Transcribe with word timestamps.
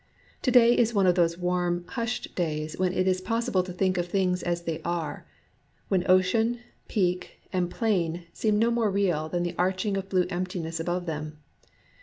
To 0.41 0.49
day 0.49 0.75
is 0.75 0.95
one 0.95 1.05
of 1.05 1.13
those 1.13 1.37
warm, 1.37 1.85
hushed 1.89 2.33
days 2.33 2.75
when 2.75 2.91
it 2.91 3.07
is 3.07 3.21
possible 3.21 3.61
to 3.61 3.71
think 3.71 3.99
of 3.99 4.07
things 4.07 4.41
as 4.41 4.63
they 4.63 4.81
are,— 4.83 5.27
when 5.89 6.09
ocean, 6.09 6.57
peak, 6.87 7.39
and 7.53 7.69
plain 7.69 8.25
seem 8.33 8.57
no 8.57 8.71
more 8.71 8.89
real 8.89 9.29
than 9.29 9.43
the 9.43 9.53
arching 9.59 9.97
of 9.97 10.09
blue 10.09 10.25
emptiness 10.31 10.79
above 10.79 11.05
them. 11.05 11.37